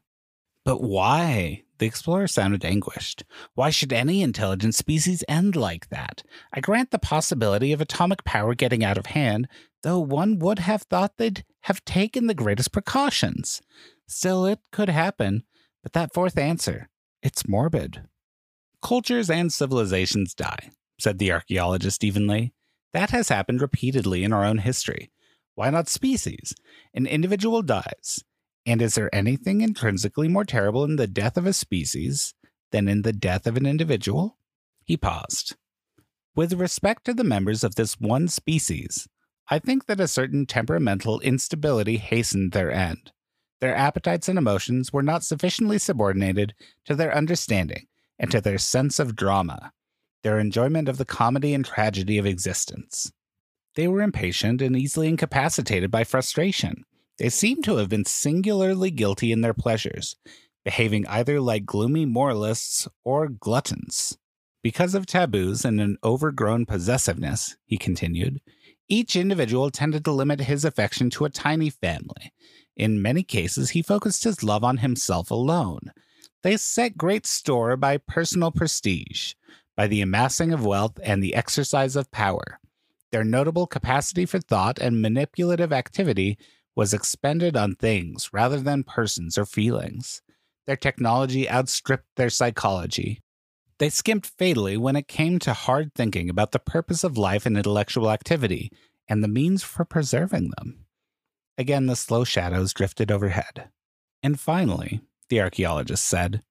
But 0.64 0.82
why? 0.82 1.64
The 1.80 1.86
explorer 1.86 2.28
sounded 2.28 2.66
anguished. 2.66 3.24
Why 3.54 3.70
should 3.70 3.94
any 3.94 4.22
intelligent 4.22 4.76
species 4.76 5.24
end 5.28 5.56
like 5.56 5.90
that? 5.90 6.24
I 6.52 6.60
grant 6.60 6.92
the 6.92 7.00
possibility 7.00 7.72
of 7.72 7.82
atomic 7.82 8.24
power 8.24 8.56
getting 8.56 8.84
out 8.84 8.98
of 8.98 9.08
hand, 9.08 9.48
though 9.84 10.00
one 10.00 10.40
would 10.40 10.60
have 10.60 10.84
thought 10.84 11.18
they'd 11.18 11.46
have 11.62 11.86
taken 11.86 12.28
the 12.28 12.34
greatest 12.34 12.72
precautions. 12.72 13.62
Still, 14.08 14.46
it 14.46 14.60
could 14.72 14.90
happen. 14.90 15.44
But 15.84 15.94
that 15.94 16.14
fourth 16.14 16.38
answer, 16.38 16.90
it's 17.22 17.48
morbid. 17.48 18.02
Cultures 18.82 19.30
and 19.30 19.54
civilizations 19.54 20.34
die, 20.34 20.72
said 21.00 21.18
the 21.18 21.32
archaeologist 21.32 22.04
evenly. 22.04 22.54
That 22.94 23.12
has 23.12 23.30
happened 23.30 23.62
repeatedly 23.62 24.24
in 24.24 24.34
our 24.34 24.44
own 24.44 24.60
history. 24.60 25.12
Why 25.56 25.70
not 25.70 25.90
species? 25.90 26.54
An 26.94 27.06
individual 27.06 27.62
dies. 27.62 28.24
And 28.68 28.82
is 28.82 28.96
there 28.96 29.14
anything 29.16 29.62
intrinsically 29.62 30.28
more 30.28 30.44
terrible 30.44 30.84
in 30.84 30.98
the 30.98 31.08
death 31.08 31.38
of 31.38 31.46
a 31.46 31.54
species 31.54 32.34
than 32.72 32.90
in 32.90 33.04
the 33.04 33.14
death 33.14 33.48
of 33.48 33.56
an 33.56 33.66
individual? 33.66 34.38
He 34.84 34.98
paused. 34.98 35.56
With 36.36 36.52
respect 36.52 37.06
to 37.06 37.14
the 37.14 37.24
members 37.24 37.64
of 37.64 37.76
this 37.76 37.98
one 37.98 38.28
species, 38.28 39.08
I 39.50 39.60
think 39.60 39.86
that 39.86 40.02
a 40.02 40.08
certain 40.08 40.46
temperamental 40.46 41.22
instability 41.22 41.96
hastened 41.96 42.52
their 42.52 42.70
end. 42.70 43.14
Their 43.62 43.74
appetites 43.74 44.28
and 44.28 44.38
emotions 44.38 44.92
were 44.92 45.02
not 45.02 45.24
sufficiently 45.24 45.78
subordinated 45.78 46.54
to 46.86 46.94
their 46.94 47.16
understanding 47.16 47.88
and 48.20 48.30
to 48.32 48.42
their 48.42 48.58
sense 48.58 49.00
of 49.00 49.16
drama, 49.16 49.72
their 50.24 50.40
enjoyment 50.40 50.90
of 50.90 50.98
the 50.98 51.06
comedy 51.06 51.54
and 51.54 51.64
tragedy 51.64 52.18
of 52.18 52.26
existence. 52.26 53.14
They 53.76 53.88
were 53.88 54.02
impatient 54.02 54.62
and 54.62 54.76
easily 54.76 55.08
incapacitated 55.08 55.90
by 55.90 56.04
frustration. 56.04 56.84
They 57.18 57.30
seem 57.30 57.64
to 57.64 57.78
have 57.78 57.90
been 57.90 58.06
singularly 58.06 58.92
guilty 58.92 59.32
in 59.32 59.42
their 59.42 59.54
pleasures, 59.54 60.16
behaving 60.64 61.08
either 61.08 61.42
like 61.42 61.66
gloomy 61.66 62.06
moralists 62.06 62.88
or 63.04 63.28
gluttons. 63.28 64.18
Because 64.62 64.94
of 64.94 65.06
taboos 65.06 65.66
and 65.66 65.80
an 65.80 65.98
overgrown 66.04 66.66
possessiveness, 66.66 67.56
he 67.66 67.78
continued, 67.78 68.42
each 68.90 69.16
individual 69.16 69.72
tended 69.72 70.06
to 70.06 70.12
limit 70.12 70.42
his 70.42 70.64
affection 70.64 71.10
to 71.12 71.26
a 71.26 71.30
tiny 71.30 71.70
family. 71.70 72.32
In 72.76 73.02
many 73.02 73.24
cases, 73.24 73.72
he 73.72 73.82
focused 73.82 74.24
his 74.24 74.44
love 74.44 74.64
on 74.64 74.78
himself 74.78 75.32
alone. 75.32 75.92
They 76.44 76.58
set 76.58 76.98
great 76.98 77.26
store 77.26 77.76
by 77.76 77.98
personal 77.98 78.52
prestige, 78.52 79.34
by 79.76 79.88
the 79.88 80.02
amassing 80.02 80.54
of 80.54 80.66
wealth 80.66 81.00
and 81.04 81.22
the 81.24 81.36
exercise 81.36 81.96
of 81.96 82.12
power. 82.12 82.60
Their 83.12 83.24
notable 83.24 83.68
capacity 83.68 84.26
for 84.26 84.40
thought 84.40 84.80
and 84.80 85.02
manipulative 85.02 85.74
activity 85.74 86.38
was 86.78 86.94
expended 86.94 87.58
on 87.58 87.74
things 87.74 88.30
rather 88.32 88.62
than 88.62 88.84
persons 88.84 89.36
or 89.36 89.46
feelings. 89.46 90.22
Their 90.68 90.76
technology 90.76 91.50
outstripped 91.50 92.16
their 92.18 92.30
psychology. 92.30 93.20
They 93.80 93.90
skimped 93.90 94.28
fatally 94.28 94.78
when 94.78 94.96
it 94.96 95.08
came 95.08 95.40
to 95.40 95.54
hard 95.54 95.96
thinking 95.96 96.30
about 96.30 96.52
the 96.52 96.60
purpose 96.60 97.04
of 97.04 97.18
life 97.18 97.48
and 97.48 97.58
intellectual 97.58 98.12
activity 98.12 98.72
and 99.10 99.24
the 99.24 99.28
means 99.28 99.64
for 99.64 99.86
preserving 99.86 100.52
them. 100.56 100.86
Again, 101.58 101.88
the 101.88 101.96
slow 101.96 102.24
shadows 102.24 102.74
drifted 102.74 103.12
overhead. 103.12 103.70
And 104.22 104.40
finally, 104.40 105.02
the 105.30 105.42
archaeologist 105.42 106.06
said, 106.06 106.44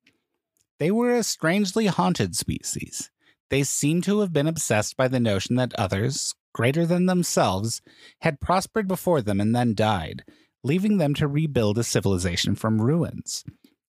they 0.80 0.90
were 0.90 1.14
a 1.14 1.22
strangely 1.22 1.86
haunted 1.86 2.34
species. 2.34 3.10
They 3.48 3.62
seem 3.62 4.02
to 4.02 4.20
have 4.20 4.32
been 4.32 4.48
obsessed 4.48 4.96
by 4.96 5.06
the 5.06 5.20
notion 5.20 5.54
that 5.56 5.72
others, 5.74 6.34
greater 6.56 6.86
than 6.86 7.04
themselves, 7.04 7.82
had 8.22 8.40
prospered 8.40 8.88
before 8.88 9.20
them 9.20 9.42
and 9.42 9.54
then 9.54 9.74
died, 9.74 10.24
leaving 10.64 10.96
them 10.96 11.12
to 11.12 11.28
rebuild 11.28 11.76
a 11.76 11.84
civilization 11.84 12.54
from 12.54 12.80
ruins. 12.80 13.44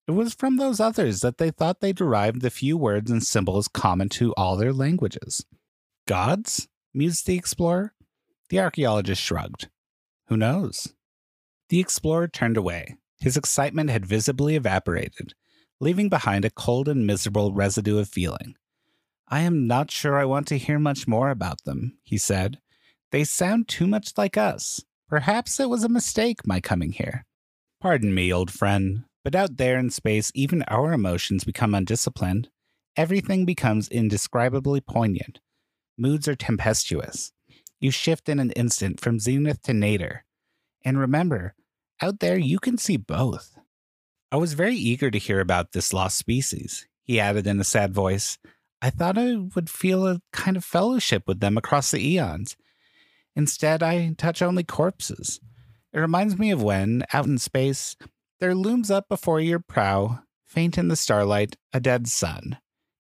It 0.06 0.12
was 0.12 0.34
from 0.34 0.58
those 0.58 0.82
others 0.82 1.22
that 1.22 1.38
they 1.38 1.50
thought 1.50 1.80
they 1.80 1.94
derived 1.94 2.42
the 2.42 2.50
few 2.50 2.76
words 2.76 3.10
and 3.10 3.24
symbols 3.24 3.70
common 3.70 4.10
to 4.10 4.34
all 4.34 4.58
their 4.58 4.74
languages. 4.74 5.46
Gods? 6.10 6.68
mused 6.94 7.26
the 7.26 7.38
explorer. 7.38 7.94
The 8.50 8.60
archaeologist 8.60 9.22
shrugged. 9.22 9.70
Who 10.28 10.36
knows? 10.36 10.94
The 11.70 11.80
explorer 11.80 12.28
turned 12.28 12.58
away. 12.58 12.98
His 13.22 13.38
excitement 13.38 13.92
had 13.92 14.06
visibly 14.06 14.58
evaporated, 14.58 15.36
leaving 15.80 16.10
behind 16.10 16.44
a 16.44 16.50
cold 16.50 16.90
and 16.90 17.08
miserable 17.08 17.54
residue 17.54 17.98
of 17.98 18.10
feeling. 18.10 18.56
I 19.30 19.42
am 19.42 19.68
not 19.68 19.92
sure 19.92 20.18
I 20.18 20.26
want 20.26 20.48
to 20.48 20.58
hear 20.58 20.80
much 20.80 21.08
more 21.08 21.30
about 21.30 21.64
them, 21.66 21.98
he 22.04 22.18
said. 22.18 22.60
They 23.12 23.24
sound 23.24 23.68
too 23.68 23.86
much 23.86 24.14
like 24.18 24.38
us. 24.38 24.84
Perhaps 25.10 25.60
it 25.60 25.70
was 25.70 25.84
a 25.84 25.90
mistake, 25.90 26.48
my 26.48 26.60
coming 26.62 26.94
here. 26.94 27.26
Pardon 27.82 28.14
me, 28.14 28.32
old 28.32 28.52
friend, 28.52 29.04
but 29.24 29.36
out 29.36 29.58
there 29.58 29.78
in 29.78 29.90
space, 29.90 30.32
even 30.34 30.64
our 30.64 30.94
emotions 30.94 31.44
become 31.44 31.76
undisciplined. 31.76 32.50
Everything 32.96 33.46
becomes 33.46 33.90
indescribably 33.90 34.82
poignant. 34.82 35.40
Moods 35.98 36.28
are 36.28 36.36
tempestuous. 36.36 37.32
You 37.80 37.92
shift 37.92 38.30
in 38.30 38.40
an 38.40 38.52
instant 38.52 39.00
from 39.00 39.20
zenith 39.20 39.62
to 39.64 39.74
nadir. 39.74 40.26
And 40.84 40.98
remember, 40.98 41.54
out 42.02 42.20
there 42.20 42.38
you 42.38 42.60
can 42.60 42.78
see 42.78 42.98
both. 42.98 43.58
I 44.32 44.38
was 44.38 44.54
very 44.54 44.76
eager 44.76 45.12
to 45.12 45.20
hear 45.20 45.40
about 45.40 45.74
this 45.74 45.94
lost 45.94 46.18
species, 46.18 46.88
he 47.04 47.20
added 47.20 47.48
in 47.48 47.60
a 47.60 47.64
sad 47.64 47.94
voice. 47.94 48.38
I 48.82 48.90
thought 48.90 49.18
I 49.18 49.36
would 49.56 49.70
feel 49.70 50.06
a 50.08 50.22
kind 50.32 50.56
of 50.56 50.64
fellowship 50.64 51.24
with 51.28 51.40
them 51.40 51.58
across 51.58 51.92
the 51.92 52.06
eons. 52.06 52.56
Instead, 53.36 53.82
I 53.82 54.14
touch 54.18 54.42
only 54.42 54.64
corpses. 54.64 55.40
It 55.94 56.00
reminds 56.00 56.38
me 56.38 56.52
of 56.52 56.62
when, 56.62 57.04
out 57.14 57.26
in 57.26 57.38
space, 57.38 57.96
there 58.40 58.54
looms 58.54 58.92
up 58.92 59.10
before 59.10 59.40
your 59.40 59.60
prow, 59.60 60.20
faint 60.46 60.78
in 60.78 60.90
the 60.90 60.96
starlight, 60.96 61.56
a 61.74 61.80
dead 61.80 62.08
sun. 62.08 62.58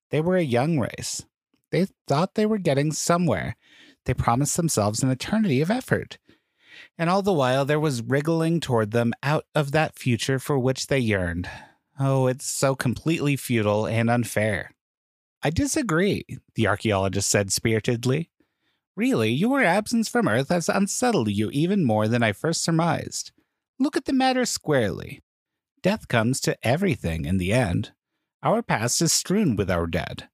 They 0.09 0.21
were 0.21 0.37
a 0.37 0.43
young 0.43 0.79
race. 0.79 1.25
They 1.71 1.87
thought 2.07 2.35
they 2.35 2.45
were 2.45 2.57
getting 2.57 2.91
somewhere. 2.91 3.55
They 4.05 4.13
promised 4.13 4.57
themselves 4.57 5.03
an 5.03 5.11
eternity 5.11 5.61
of 5.61 5.69
effort. 5.69 6.17
And 6.97 7.09
all 7.09 7.21
the 7.21 7.33
while, 7.33 7.65
there 7.65 7.79
was 7.79 8.01
wriggling 8.01 8.59
toward 8.59 8.91
them 8.91 9.13
out 9.21 9.45
of 9.53 9.71
that 9.71 9.97
future 9.97 10.39
for 10.39 10.57
which 10.57 10.87
they 10.87 10.99
yearned. 10.99 11.49
Oh, 11.99 12.27
it's 12.27 12.45
so 12.45 12.75
completely 12.75 13.35
futile 13.35 13.85
and 13.85 14.09
unfair. 14.09 14.71
I 15.43 15.49
disagree, 15.49 16.25
the 16.55 16.67
archaeologist 16.67 17.29
said 17.29 17.51
spiritedly. 17.51 18.31
Really, 18.95 19.31
your 19.31 19.63
absence 19.63 20.09
from 20.09 20.27
Earth 20.27 20.49
has 20.49 20.69
unsettled 20.69 21.29
you 21.29 21.51
even 21.51 21.85
more 21.85 22.07
than 22.07 22.23
I 22.23 22.31
first 22.31 22.63
surmised. 22.63 23.31
Look 23.79 23.95
at 23.95 24.05
the 24.05 24.13
matter 24.13 24.45
squarely. 24.45 25.21
Death 25.83 26.07
comes 26.07 26.41
to 26.41 26.57
everything 26.63 27.25
in 27.25 27.37
the 27.37 27.53
end. 27.53 27.91
Our 28.41 28.63
past 28.63 29.01
is 29.01 29.13
strewn 29.13 29.55
with 29.55 29.69
our 29.69 29.85
dead. 29.85 30.29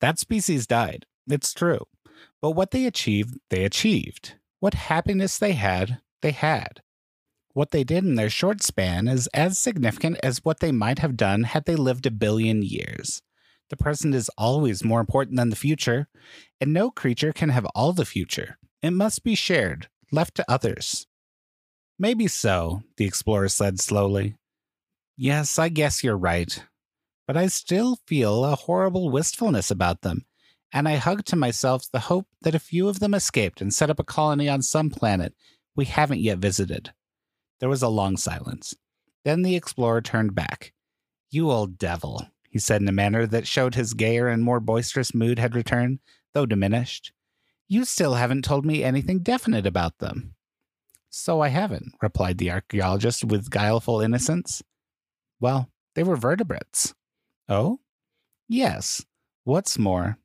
That 0.00 0.18
species 0.18 0.66
died, 0.66 1.04
it's 1.26 1.52
true. 1.52 1.84
But 2.40 2.52
what 2.52 2.70
they 2.70 2.86
achieved, 2.86 3.38
they 3.50 3.64
achieved. 3.64 4.36
What 4.60 4.74
happiness 4.74 5.38
they 5.38 5.52
had, 5.52 6.00
they 6.22 6.30
had. 6.30 6.80
What 7.52 7.70
they 7.70 7.84
did 7.84 8.04
in 8.04 8.14
their 8.14 8.30
short 8.30 8.62
span 8.62 9.08
is 9.08 9.28
as 9.28 9.58
significant 9.58 10.18
as 10.22 10.44
what 10.44 10.60
they 10.60 10.72
might 10.72 10.98
have 11.00 11.16
done 11.16 11.44
had 11.44 11.64
they 11.64 11.76
lived 11.76 12.06
a 12.06 12.10
billion 12.10 12.62
years. 12.62 13.22
The 13.68 13.76
present 13.76 14.14
is 14.14 14.30
always 14.38 14.84
more 14.84 15.00
important 15.00 15.36
than 15.36 15.50
the 15.50 15.56
future, 15.56 16.08
and 16.60 16.72
no 16.72 16.90
creature 16.90 17.32
can 17.32 17.48
have 17.48 17.66
all 17.74 17.92
the 17.92 18.04
future. 18.04 18.58
It 18.82 18.92
must 18.92 19.24
be 19.24 19.34
shared, 19.34 19.88
left 20.12 20.36
to 20.36 20.50
others. 20.50 21.06
Maybe 21.98 22.28
so, 22.28 22.82
the 22.96 23.06
explorer 23.06 23.48
said 23.48 23.80
slowly. 23.80 24.36
Yes, 25.16 25.58
I 25.58 25.68
guess 25.68 26.04
you're 26.04 26.16
right. 26.16 26.62
But 27.26 27.36
I 27.36 27.48
still 27.48 27.98
feel 28.06 28.44
a 28.44 28.54
horrible 28.54 29.10
wistfulness 29.10 29.70
about 29.70 30.02
them, 30.02 30.26
and 30.72 30.86
I 30.88 30.96
hug 30.96 31.24
to 31.26 31.36
myself 31.36 31.90
the 31.90 32.00
hope 32.00 32.26
that 32.42 32.54
a 32.54 32.60
few 32.60 32.88
of 32.88 33.00
them 33.00 33.14
escaped 33.14 33.60
and 33.60 33.74
set 33.74 33.90
up 33.90 33.98
a 33.98 34.04
colony 34.04 34.48
on 34.48 34.62
some 34.62 34.90
planet 34.90 35.34
we 35.74 35.84
haven't 35.84 36.20
yet 36.20 36.38
visited. 36.38 36.92
There 37.60 37.68
was 37.68 37.82
a 37.82 37.88
long 37.88 38.16
silence. 38.16 38.74
Then 39.24 39.42
the 39.42 39.56
explorer 39.56 40.00
turned 40.00 40.34
back. 40.34 40.72
You 41.30 41.50
old 41.50 41.78
devil, 41.78 42.28
he 42.56 42.60
said 42.60 42.80
in 42.80 42.88
a 42.88 42.92
manner 42.92 43.26
that 43.26 43.46
showed 43.46 43.74
his 43.74 43.92
gayer 43.92 44.28
and 44.28 44.42
more 44.42 44.60
boisterous 44.60 45.14
mood 45.14 45.38
had 45.38 45.54
returned, 45.54 45.98
though 46.32 46.46
diminished. 46.46 47.12
You 47.68 47.84
still 47.84 48.14
haven't 48.14 48.46
told 48.46 48.64
me 48.64 48.82
anything 48.82 49.18
definite 49.18 49.66
about 49.66 49.98
them. 49.98 50.34
So 51.10 51.42
I 51.42 51.48
haven't, 51.48 51.92
replied 52.00 52.38
the 52.38 52.50
archaeologist 52.50 53.26
with 53.26 53.50
guileful 53.50 54.00
innocence. 54.00 54.62
Well, 55.38 55.68
they 55.94 56.02
were 56.02 56.16
vertebrates. 56.16 56.94
Oh? 57.46 57.80
Yes. 58.48 59.04
What's 59.44 59.78
more, 59.78 60.16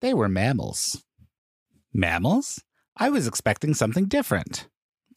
they 0.00 0.14
were 0.14 0.30
mammals. 0.30 1.04
Mammals? 1.92 2.64
I 2.96 3.10
was 3.10 3.26
expecting 3.26 3.74
something 3.74 4.06
different. 4.06 4.68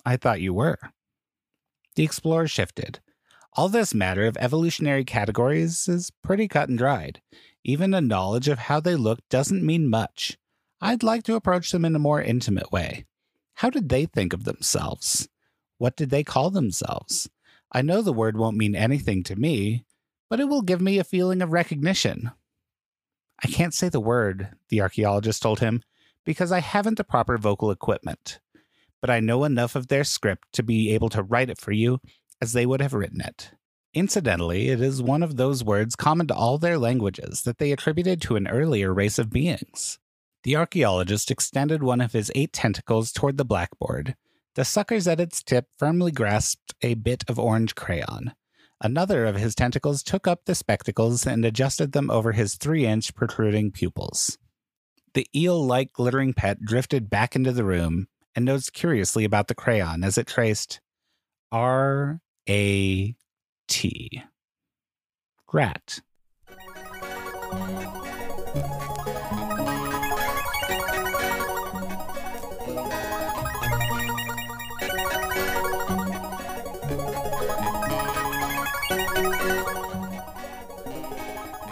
I 0.05 0.17
thought 0.17 0.41
you 0.41 0.53
were. 0.53 0.77
The 1.96 2.03
explorer 2.03 2.50
shifted. 2.50 3.00
All 3.53 3.67
this 3.67 3.93
matter 3.93 4.25
of 4.25 4.38
evolutionary 4.38 5.03
categories 5.03 5.89
is 5.89 6.10
pretty 6.24 6.48
cut 6.48 6.70
and 6.70 6.77
dried. 6.77 7.22
Even 7.65 7.93
a 7.93 8.00
knowledge 8.00 8.48
of 8.48 8.60
how 8.60 8.79
they 8.79 8.96
look 8.96 9.20
doesn't 9.27 9.65
mean 9.65 9.89
much. 9.89 10.38
I'd 10.79 11.03
like 11.03 11.24
to 11.24 11.36
approach 11.36 11.72
them 11.72 11.84
in 11.84 11.93
a 11.93 12.00
more 12.00 12.22
intimate 12.22 12.72
way. 12.72 13.05
How 13.55 13.70
did 13.70 13.89
they 13.89 14.05
think 14.05 14.31
of 14.31 14.46
themselves? 14.46 15.27
What 15.77 15.98
did 15.98 16.12
they 16.12 16.24
call 16.24 16.50
themselves? 16.50 17.29
I 17.74 17.81
know 17.81 18.01
the 18.01 18.13
word 18.13 18.38
won't 18.38 18.55
mean 18.55 18.74
anything 18.74 19.22
to 19.24 19.36
me, 19.36 19.84
but 20.29 20.39
it 20.39 20.48
will 20.48 20.62
give 20.62 20.79
me 20.79 20.98
a 20.98 21.03
feeling 21.03 21.41
of 21.41 21.51
recognition. 21.51 22.31
I 23.43 23.48
can't 23.48 23.74
say 23.74 23.89
the 23.89 24.00
word, 24.00 24.55
the 24.70 24.79
archaeologist 24.79 25.41
told 25.41 25.60
him, 25.60 25.84
because 26.24 26.53
I 26.53 26.60
haven't 26.60 26.98
the 26.98 27.03
proper 27.03 27.38
vocal 27.38 27.70
equipment. 27.70 28.39
But 29.01 29.10
I 29.10 29.20
know 29.20 29.43
enough 29.43 29.75
of 29.75 29.88
their 29.88 30.05
script 30.05 30.53
to 30.53 30.63
be 30.63 30.93
able 30.93 31.10
to 31.10 31.24
write 31.24 31.50
it 31.50 31.60
for 31.60 31.74
you 31.74 32.00
as 32.41 32.53
they 32.53 32.65
would 32.65 32.81
have 32.81 32.93
written 32.93 33.21
it. 33.21 33.51
Incidentally, 33.93 34.69
it 34.69 34.81
is 34.81 35.01
one 35.01 35.21
of 35.21 35.36
those 35.36 35.63
words 35.63 35.95
common 35.95 36.27
to 36.27 36.33
all 36.33 36.57
their 36.57 36.77
languages 36.77 37.41
that 37.43 37.57
they 37.57 37.71
attributed 37.71 38.21
to 38.21 38.38
an 38.38 38.48
earlier 38.48 38.93
race 38.93 39.19
of 39.19 39.29
beings. 39.29 40.00
The 40.43 40.55
archaeologist 40.55 41.29
extended 41.29 41.83
one 41.83 42.01
of 42.01 42.13
his 42.13 42.31
eight 42.33 42.53
tentacles 42.53 43.12
toward 43.12 43.38
the 43.38 43.45
blackboard. 43.45 44.15
The 44.55 44.65
suckers 44.65 45.07
at 45.07 45.19
its 45.19 45.43
tip 45.43 45.67
firmly 45.77 46.12
grasped 46.12 46.74
a 46.81 46.95
bit 46.95 47.24
of 47.27 47.38
orange 47.38 47.75
crayon. 47.75 48.33
Another 48.81 49.25
of 49.25 49.36
his 49.36 49.53
tentacles 49.53 50.01
took 50.01 50.25
up 50.25 50.45
the 50.45 50.55
spectacles 50.55 51.27
and 51.27 51.45
adjusted 51.45 51.91
them 51.91 52.10
over 52.10 52.31
his 52.31 52.55
three 52.55 52.86
inch 52.86 53.13
protruding 53.13 53.71
pupils. 53.71 54.38
The 55.13 55.27
eel 55.36 55.63
like 55.63 55.93
glittering 55.93 56.33
pet 56.33 56.62
drifted 56.62 57.10
back 57.10 57.36
into 57.36 57.51
the 57.51 57.65
room 57.65 58.07
and 58.33 58.45
nosed 58.45 58.74
curiously 58.74 59.25
about 59.25 59.48
the 59.50 59.55
crayon 59.55 60.03
as 60.03 60.17
it 60.17 60.25
traced 60.25 60.79
R 61.51 62.21
A 62.50 63.15
T. 63.67 64.24
Rat. 65.53 66.00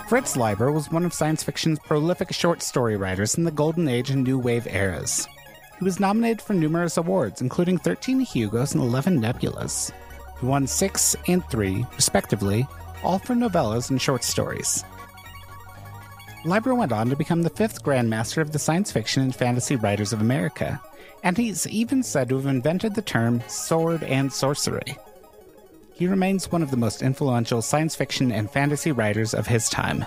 Fritz 0.08 0.36
Leiber 0.36 0.72
was 0.72 0.92
one 0.92 1.06
of 1.06 1.14
science 1.14 1.44
fiction's 1.44 1.80
prolific 1.80 2.32
short 2.34 2.62
story 2.62 2.96
writers 2.96 3.36
in 3.36 3.44
the 3.44 3.52
Golden 3.52 3.88
Age 3.88 4.10
and 4.12 4.24
New 4.24 4.38
Wave 4.38 4.68
eras. 4.68 5.28
He 5.80 5.84
was 5.86 6.00
nominated 6.00 6.42
for 6.42 6.54
numerous 6.54 6.98
awards, 6.98 7.42
including 7.42 7.78
13 7.80 8.20
Hugos 8.20 8.74
and 8.74 8.84
11 8.84 9.20
Nebulas. 9.20 9.92
He 10.40 10.46
won 10.46 10.68
6 10.68 11.16
and 11.28 11.44
3, 11.50 11.86
respectively, 11.96 12.68
all 13.04 13.20
for 13.20 13.36
novellas 13.36 13.90
and 13.90 14.02
short 14.02 14.24
stories. 14.24 14.84
Leiber 16.46 16.74
went 16.74 16.94
on 16.94 17.10
to 17.10 17.16
become 17.16 17.44
the 17.44 17.50
fifth 17.50 17.84
Grandmaster 17.84 18.42
of 18.42 18.52
the 18.54 18.60
Science 18.60 18.92
Fiction 18.92 19.24
and 19.24 19.36
Fantasy 19.36 19.76
Writers 19.76 20.14
of 20.14 20.22
America, 20.22 20.82
and 21.24 21.38
he's 21.38 21.68
even 21.68 22.02
said 22.02 22.30
to 22.30 22.36
have 22.38 22.46
invented 22.46 22.96
the 22.96 23.02
term 23.02 23.42
sword 23.48 24.04
and 24.04 24.32
sorcery. 24.32 24.98
He 25.94 26.08
remains 26.08 26.50
one 26.50 26.64
of 26.64 26.72
the 26.72 26.78
most 26.78 27.02
influential 27.02 27.62
science 27.62 27.94
fiction 27.94 28.32
and 28.32 28.50
fantasy 28.50 28.94
writers 28.94 29.34
of 29.34 29.48
his 29.48 29.68
time. 29.68 30.06